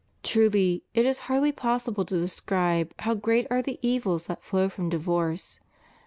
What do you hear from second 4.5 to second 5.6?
from divorce.